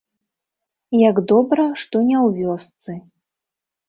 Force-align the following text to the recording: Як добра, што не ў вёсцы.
Як 1.09 1.15
добра, 1.31 1.65
што 1.81 1.95
не 2.07 2.15
ў 2.25 2.47
вёсцы. 2.47 2.91